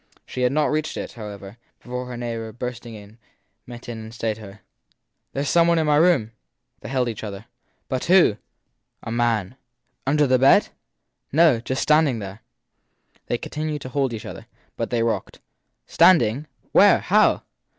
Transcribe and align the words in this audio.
She 0.25 0.41
had 0.41 0.51
not 0.51 0.71
reached 0.71 0.97
it, 0.97 1.11
how 1.11 1.27
ever, 1.27 1.57
before 1.79 2.07
her 2.07 2.17
neighbour, 2.17 2.51
bursting 2.51 2.95
in, 2.95 3.19
met 3.67 3.85
her 3.85 3.93
and 3.93 4.11
stayed 4.11 4.39
her. 4.39 4.61
There 5.33 5.43
s 5.43 5.49
some 5.51 5.67
one 5.67 5.77
in 5.77 5.85
my 5.85 5.97
room! 5.97 6.31
They 6.79 6.89
held 6.89 7.07
each 7.07 7.23
other. 7.23 7.45
But 7.87 8.05
who? 8.05 8.37
A 9.03 9.11
man/ 9.11 9.57
Under 10.07 10.25
the 10.25 10.39
bed? 10.39 10.69
No 11.31 11.59
just 11.59 11.83
standing 11.83 12.17
there. 12.17 12.41
They 13.27 13.37
continued 13.37 13.83
to 13.83 13.89
hold 13.89 14.11
each 14.11 14.25
other, 14.25 14.47
but 14.75 14.89
they 14.89 15.03
rocked. 15.03 15.39
Stand 15.85 16.23
ing? 16.23 16.47
Where? 16.71 16.97
How? 17.01 17.43